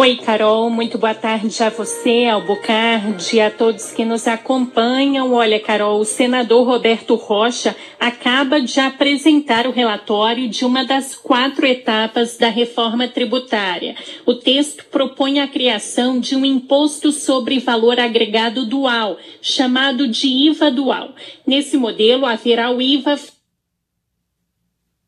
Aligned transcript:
Oi, 0.00 0.14
Carol, 0.14 0.70
muito 0.70 0.96
boa 0.96 1.12
tarde 1.12 1.60
a 1.60 1.70
você, 1.70 2.26
ao 2.26 2.40
Bocardi, 2.42 3.40
a 3.40 3.50
todos 3.50 3.90
que 3.90 4.04
nos 4.04 4.28
acompanham. 4.28 5.32
Olha, 5.32 5.58
Carol, 5.58 5.98
o 5.98 6.04
senador 6.04 6.64
Roberto 6.64 7.16
Rocha 7.16 7.74
acaba 7.98 8.60
de 8.60 8.78
apresentar 8.78 9.66
o 9.66 9.72
relatório 9.72 10.48
de 10.48 10.64
uma 10.64 10.84
das 10.84 11.16
quatro 11.16 11.66
etapas 11.66 12.38
da 12.38 12.48
reforma 12.48 13.08
tributária. 13.08 13.96
O 14.24 14.34
texto 14.34 14.84
propõe 14.84 15.40
a 15.40 15.48
criação 15.48 16.20
de 16.20 16.36
um 16.36 16.44
imposto 16.44 17.10
sobre 17.10 17.58
valor 17.58 17.98
agregado 17.98 18.64
dual, 18.66 19.18
chamado 19.42 20.06
de 20.06 20.28
IVA 20.28 20.70
dual. 20.70 21.12
Nesse 21.44 21.76
modelo, 21.76 22.24
haverá 22.24 22.70
o 22.70 22.80
IVA 22.80 23.18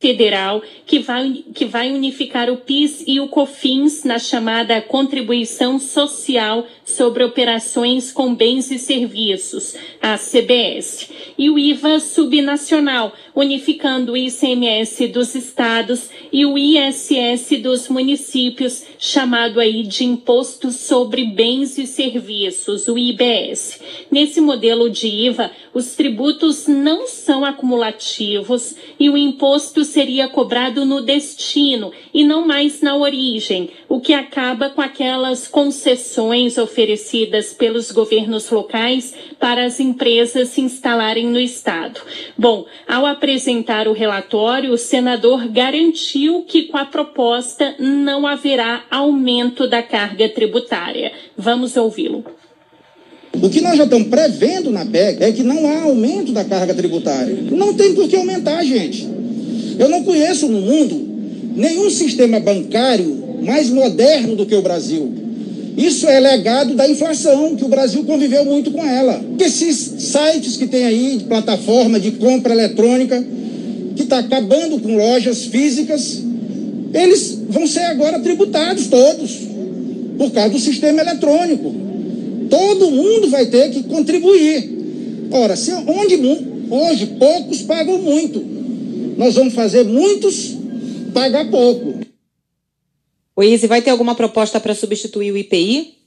federal 0.00 0.62
que 0.86 0.98
vai, 0.98 1.44
que 1.54 1.66
vai 1.66 1.92
unificar 1.92 2.48
o 2.48 2.56
PIS 2.56 3.04
e 3.06 3.20
o 3.20 3.28
COFINS 3.28 4.02
na 4.02 4.18
chamada 4.18 4.80
Contribuição 4.80 5.78
Social 5.78 6.66
sobre 6.84 7.22
Operações 7.22 8.10
com 8.10 8.34
Bens 8.34 8.70
e 8.70 8.78
Serviços, 8.78 9.76
a 10.00 10.16
CBS, 10.16 11.10
e 11.36 11.50
o 11.50 11.58
IVA 11.58 12.00
subnacional, 12.00 13.12
unificando 13.34 14.12
o 14.12 14.16
ICMS 14.16 15.08
dos 15.08 15.34
estados 15.34 16.10
e 16.32 16.44
o 16.44 16.56
ISS 16.56 17.60
dos 17.62 17.88
municípios, 17.88 18.84
chamado 18.98 19.60
aí 19.60 19.82
de 19.82 20.04
Imposto 20.04 20.70
sobre 20.70 21.24
Bens 21.24 21.78
e 21.78 21.86
Serviços, 21.86 22.88
o 22.88 22.98
IBS. 22.98 23.80
Nesse 24.10 24.40
modelo 24.40 24.90
de 24.90 25.06
IVA, 25.06 25.50
os 25.72 25.94
tributos 25.94 26.66
não 26.66 27.06
são 27.06 27.44
acumulativos 27.44 28.74
e 28.98 29.08
o 29.08 29.16
imposto 29.16 29.84
seria 29.84 30.28
cobrado 30.28 30.84
no 30.84 31.00
destino 31.00 31.92
e 32.12 32.24
não 32.24 32.46
mais 32.46 32.80
na 32.80 32.96
origem, 32.96 33.70
o 33.88 34.00
que 34.00 34.12
acaba 34.12 34.70
com 34.70 34.80
aquelas 34.80 35.46
concessões 35.46 36.58
oferecidas 36.58 37.52
pelos 37.52 37.90
governos 37.90 38.50
locais 38.50 39.14
para 39.38 39.64
as 39.64 39.80
empresas 39.80 40.48
se 40.48 40.60
instalarem 40.60 41.26
no 41.26 41.38
Estado. 41.38 42.00
Bom, 42.36 42.66
ao 42.86 43.06
apresentar 43.20 43.86
o 43.86 43.92
relatório, 43.92 44.72
o 44.72 44.78
senador 44.78 45.46
garantiu 45.46 46.42
que 46.48 46.62
com 46.62 46.78
a 46.78 46.86
proposta 46.86 47.74
não 47.78 48.26
haverá 48.26 48.84
aumento 48.90 49.68
da 49.68 49.82
carga 49.82 50.26
tributária. 50.30 51.12
Vamos 51.36 51.76
ouvi-lo. 51.76 52.24
O 53.34 53.50
que 53.50 53.60
nós 53.60 53.76
já 53.76 53.84
estamos 53.84 54.08
prevendo 54.08 54.70
na 54.70 54.86
PEC 54.86 55.22
é 55.22 55.32
que 55.32 55.42
não 55.42 55.68
há 55.68 55.82
aumento 55.82 56.32
da 56.32 56.44
carga 56.44 56.72
tributária. 56.72 57.36
Não 57.50 57.74
tem 57.74 57.94
por 57.94 58.08
que 58.08 58.16
aumentar, 58.16 58.64
gente. 58.64 59.06
Eu 59.78 59.90
não 59.90 60.02
conheço 60.02 60.48
no 60.48 60.60
mundo 60.62 61.06
nenhum 61.54 61.90
sistema 61.90 62.40
bancário 62.40 63.38
mais 63.42 63.68
moderno 63.68 64.34
do 64.34 64.46
que 64.46 64.54
o 64.54 64.62
Brasil. 64.62 65.19
Isso 65.80 66.06
é 66.06 66.20
legado 66.20 66.74
da 66.74 66.86
inflação, 66.86 67.56
que 67.56 67.64
o 67.64 67.68
Brasil 67.68 68.04
conviveu 68.04 68.44
muito 68.44 68.70
com 68.70 68.84
ela. 68.84 69.18
Esses 69.38 69.76
sites 69.76 70.58
que 70.58 70.66
tem 70.66 70.84
aí, 70.84 71.24
plataforma 71.26 71.98
de 71.98 72.10
compra 72.12 72.52
eletrônica, 72.52 73.24
que 73.96 74.02
está 74.02 74.18
acabando 74.18 74.78
com 74.78 74.94
lojas 74.94 75.46
físicas, 75.46 76.22
eles 76.92 77.38
vão 77.48 77.66
ser 77.66 77.84
agora 77.84 78.18
tributados 78.20 78.88
todos, 78.88 79.38
por 80.18 80.30
causa 80.32 80.50
do 80.50 80.58
sistema 80.58 81.00
eletrônico. 81.00 81.74
Todo 82.50 82.90
mundo 82.90 83.30
vai 83.30 83.46
ter 83.46 83.70
que 83.70 83.84
contribuir. 83.84 84.70
Ora, 85.30 85.56
se, 85.56 85.72
onde 85.72 86.16
hoje 86.68 87.06
poucos 87.18 87.62
pagam 87.62 87.96
muito, 87.96 88.44
nós 89.16 89.34
vamos 89.34 89.54
fazer 89.54 89.84
muitos 89.84 90.56
pagar 91.14 91.50
pouco. 91.50 92.09
O 93.40 93.42
Izzy, 93.42 93.66
vai 93.66 93.80
ter 93.80 93.88
alguma 93.88 94.14
proposta 94.14 94.60
para 94.60 94.74
substituir 94.74 95.32
o 95.32 95.36
IPI? 95.38 95.99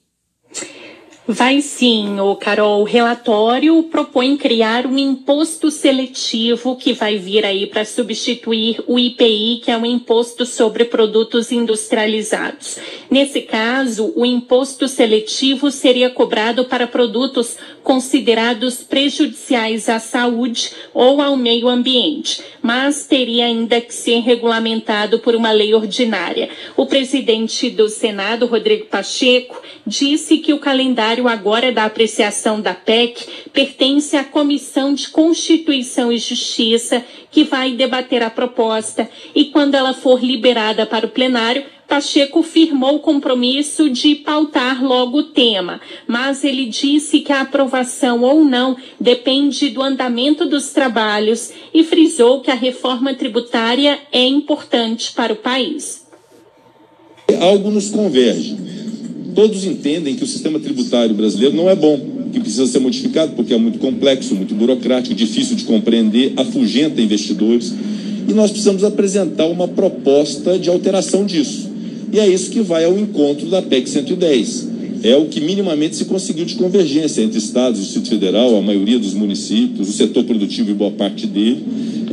Vai 1.25 1.61
sim, 1.61 2.19
o 2.19 2.35
Carol. 2.35 2.81
O 2.81 2.83
relatório 2.83 3.81
propõe 3.83 4.35
criar 4.35 4.85
um 4.85 4.97
imposto 4.97 5.71
seletivo 5.71 6.75
que 6.75 6.91
vai 6.91 7.17
vir 7.17 7.45
aí 7.45 7.65
para 7.65 7.85
substituir 7.85 8.83
o 8.87 8.99
IPI, 8.99 9.61
que 9.63 9.71
é 9.71 9.77
um 9.77 9.85
imposto 9.85 10.45
sobre 10.45 10.83
produtos 10.83 11.49
industrializados. 11.49 12.77
Nesse 13.09 13.39
caso, 13.39 14.11
o 14.17 14.25
imposto 14.25 14.85
seletivo 14.89 15.71
seria 15.71 16.09
cobrado 16.09 16.65
para 16.65 16.87
produtos 16.87 17.55
considerados 17.81 18.83
prejudiciais 18.83 19.87
à 19.87 19.99
saúde 19.99 20.71
ou 20.93 21.21
ao 21.21 21.37
meio 21.37 21.69
ambiente, 21.69 22.41
mas 22.61 23.05
teria 23.05 23.45
ainda 23.45 23.79
que 23.79 23.93
ser 23.93 24.19
regulamentado 24.19 25.19
por 25.19 25.35
uma 25.35 25.51
lei 25.53 25.73
ordinária. 25.73 26.49
O 26.75 26.85
presidente 26.85 27.69
do 27.69 27.87
Senado, 27.87 28.45
Rodrigo 28.45 28.87
Pacheco, 28.87 29.61
disse 29.87 30.37
que 30.39 30.53
o 30.53 30.59
calendário 30.59 31.12
agora 31.27 31.71
da 31.71 31.85
apreciação 31.85 32.59
da 32.59 32.73
PEC 32.73 33.25
pertence 33.51 34.15
à 34.15 34.23
Comissão 34.23 34.93
de 34.93 35.09
Constituição 35.09 36.11
e 36.11 36.17
Justiça, 36.17 37.03
que 37.29 37.43
vai 37.43 37.73
debater 37.73 38.23
a 38.23 38.29
proposta 38.29 39.09
e 39.35 39.45
quando 39.45 39.75
ela 39.75 39.93
for 39.93 40.23
liberada 40.23 40.85
para 40.85 41.05
o 41.05 41.09
plenário, 41.09 41.63
Pacheco 41.87 42.41
firmou 42.41 42.95
o 42.95 42.99
compromisso 42.99 43.89
de 43.89 44.15
pautar 44.15 44.83
logo 44.83 45.19
o 45.19 45.23
tema, 45.23 45.79
mas 46.07 46.43
ele 46.43 46.65
disse 46.65 47.19
que 47.19 47.31
a 47.31 47.41
aprovação 47.41 48.21
ou 48.23 48.43
não 48.43 48.75
depende 48.99 49.69
do 49.69 49.81
andamento 49.81 50.45
dos 50.45 50.71
trabalhos 50.71 51.51
e 51.73 51.83
frisou 51.83 52.41
que 52.41 52.49
a 52.49 52.55
reforma 52.55 53.13
tributária 53.13 53.99
é 54.11 54.25
importante 54.25 55.11
para 55.13 55.33
o 55.33 55.35
país. 55.35 56.03
Algo 57.39 57.69
nos 57.69 57.89
converge. 57.89 58.82
Todos 59.35 59.65
entendem 59.65 60.15
que 60.15 60.23
o 60.23 60.27
sistema 60.27 60.59
tributário 60.59 61.15
brasileiro 61.15 61.55
não 61.55 61.69
é 61.69 61.75
bom, 61.75 61.99
que 62.31 62.39
precisa 62.39 62.67
ser 62.67 62.79
modificado 62.79 63.33
porque 63.35 63.53
é 63.53 63.57
muito 63.57 63.79
complexo, 63.79 64.35
muito 64.35 64.53
burocrático, 64.55 65.15
difícil 65.15 65.55
de 65.55 65.63
compreender, 65.63 66.33
afugenta 66.35 67.01
investidores. 67.01 67.73
E 68.27 68.33
nós 68.33 68.51
precisamos 68.51 68.83
apresentar 68.83 69.47
uma 69.47 69.67
proposta 69.67 70.57
de 70.57 70.69
alteração 70.69 71.25
disso. 71.25 71.69
E 72.11 72.19
é 72.19 72.27
isso 72.27 72.51
que 72.51 72.61
vai 72.61 72.85
ao 72.85 72.97
encontro 72.97 73.47
da 73.47 73.61
PEC 73.61 73.89
110. 73.89 74.73
É 75.03 75.17
o 75.17 75.25
que 75.25 75.41
minimamente 75.41 75.95
se 75.95 76.05
conseguiu 76.05 76.45
de 76.45 76.55
convergência 76.55 77.21
entre 77.21 77.37
estados, 77.37 77.81
Distrito 77.81 78.07
Federal, 78.07 78.55
a 78.55 78.61
maioria 78.61 78.97
dos 78.97 79.13
municípios, 79.13 79.89
o 79.89 79.91
setor 79.91 80.23
produtivo 80.23 80.71
e 80.71 80.73
boa 80.73 80.91
parte 80.91 81.27
dele, 81.27 81.61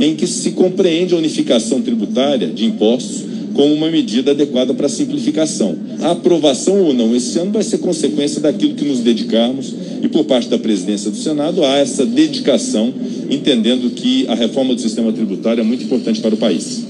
em 0.00 0.16
que 0.16 0.26
se 0.26 0.52
compreende 0.52 1.14
a 1.14 1.18
unificação 1.18 1.80
tributária 1.80 2.48
de 2.48 2.64
impostos 2.64 3.24
como 3.54 3.74
uma 3.74 3.90
medida 3.90 4.32
adequada 4.32 4.74
para 4.74 4.86
a 4.86 4.88
simplificação. 4.88 5.76
A 6.02 6.12
aprovação 6.12 6.82
ou 6.82 6.94
não 6.94 7.14
esse 7.14 7.38
ano 7.38 7.52
vai 7.52 7.62
ser 7.62 7.78
consequência 7.78 8.40
daquilo 8.40 8.74
que 8.74 8.84
nos 8.84 9.00
dedicarmos 9.00 9.74
e 10.02 10.08
por 10.08 10.24
parte 10.24 10.48
da 10.48 10.58
presidência 10.58 11.10
do 11.10 11.16
Senado 11.16 11.64
há 11.64 11.76
essa 11.76 12.06
dedicação, 12.06 12.92
entendendo 13.28 13.90
que 13.90 14.26
a 14.28 14.34
reforma 14.34 14.74
do 14.74 14.80
sistema 14.80 15.12
tributário 15.12 15.60
é 15.60 15.64
muito 15.64 15.84
importante 15.84 16.20
para 16.20 16.34
o 16.34 16.38
país. 16.38 16.89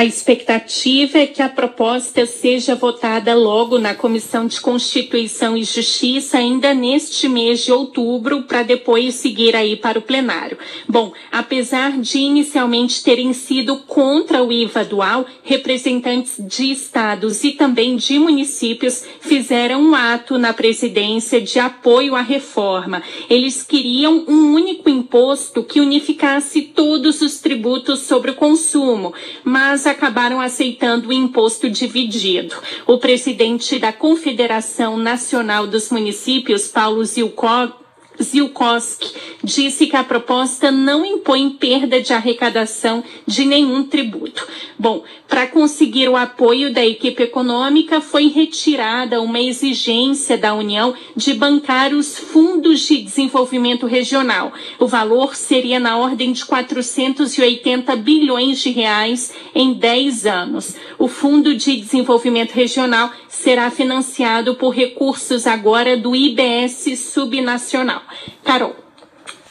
A 0.00 0.04
expectativa 0.06 1.18
é 1.18 1.26
que 1.26 1.42
a 1.42 1.48
proposta 1.50 2.24
seja 2.24 2.74
votada 2.74 3.34
logo 3.34 3.78
na 3.78 3.94
Comissão 3.94 4.46
de 4.46 4.58
Constituição 4.58 5.54
e 5.54 5.62
Justiça 5.62 6.38
ainda 6.38 6.72
neste 6.72 7.28
mês 7.28 7.62
de 7.62 7.70
outubro, 7.70 8.44
para 8.44 8.62
depois 8.62 9.16
seguir 9.16 9.54
aí 9.54 9.76
para 9.76 9.98
o 9.98 10.02
plenário. 10.02 10.56
Bom, 10.88 11.12
apesar 11.30 12.00
de 12.00 12.16
inicialmente 12.16 13.02
terem 13.04 13.34
sido 13.34 13.76
contra 13.80 14.42
o 14.42 14.50
IVA 14.50 14.86
dual, 14.86 15.26
representantes 15.42 16.36
de 16.38 16.70
estados 16.70 17.44
e 17.44 17.50
também 17.50 17.96
de 17.96 18.18
municípios 18.18 19.04
fizeram 19.20 19.82
um 19.82 19.94
ato 19.94 20.38
na 20.38 20.54
presidência 20.54 21.42
de 21.42 21.58
apoio 21.58 22.16
à 22.16 22.22
reforma. 22.22 23.02
Eles 23.28 23.62
queriam 23.62 24.24
um 24.26 24.54
único 24.54 24.88
imposto 24.88 25.62
que 25.62 25.78
unificasse 25.78 26.62
todos 26.62 27.20
os 27.20 27.38
tributos 27.38 28.00
sobre 28.00 28.30
o 28.30 28.34
consumo, 28.34 29.12
mas 29.44 29.89
acabaram 29.90 30.40
aceitando 30.40 31.08
o 31.08 31.12
imposto 31.12 31.68
dividido. 31.68 32.54
O 32.86 32.98
presidente 32.98 33.78
da 33.78 33.92
Confederação 33.92 34.96
Nacional 34.96 35.66
dos 35.66 35.90
Municípios, 35.90 36.68
Paulo 36.68 37.04
Zilkov, 37.04 37.79
Zilkowski 38.22 39.14
disse 39.42 39.86
que 39.86 39.96
a 39.96 40.04
proposta 40.04 40.70
não 40.70 41.04
impõe 41.04 41.50
perda 41.50 42.00
de 42.00 42.12
arrecadação 42.12 43.02
de 43.26 43.44
nenhum 43.44 43.84
tributo. 43.84 44.46
Bom, 44.78 45.02
para 45.28 45.46
conseguir 45.46 46.08
o 46.08 46.16
apoio 46.16 46.72
da 46.72 46.84
equipe 46.84 47.22
econômica, 47.22 48.00
foi 48.00 48.28
retirada 48.28 49.20
uma 49.20 49.40
exigência 49.40 50.36
da 50.36 50.54
União 50.54 50.94
de 51.16 51.34
bancar 51.34 51.94
os 51.94 52.18
fundos 52.18 52.80
de 52.80 52.98
desenvolvimento 52.98 53.86
regional. 53.86 54.52
O 54.78 54.86
valor 54.86 55.34
seria 55.36 55.78
na 55.78 55.96
ordem 55.96 56.32
de 56.32 56.44
480 56.44 57.94
bilhões 57.96 58.60
de 58.60 58.70
reais 58.70 59.32
em 59.54 59.72
10 59.72 60.26
anos. 60.26 60.76
O 60.98 61.08
Fundo 61.08 61.54
de 61.54 61.76
Desenvolvimento 61.76 62.52
Regional 62.52 63.10
será 63.28 63.70
financiado 63.70 64.54
por 64.56 64.70
recursos 64.70 65.46
agora 65.46 65.96
do 65.96 66.14
IBS 66.14 66.98
subnacional. 66.98 68.02
Carol. 68.44 68.79